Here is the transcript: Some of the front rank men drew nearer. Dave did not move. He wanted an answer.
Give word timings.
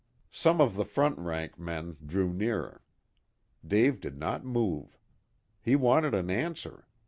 Some 0.31 0.59
of 0.59 0.75
the 0.77 0.83
front 0.83 1.19
rank 1.19 1.59
men 1.59 1.97
drew 2.03 2.33
nearer. 2.33 2.81
Dave 3.63 3.99
did 4.01 4.17
not 4.17 4.43
move. 4.43 4.97
He 5.61 5.75
wanted 5.75 6.15
an 6.15 6.31
answer. 6.31 6.87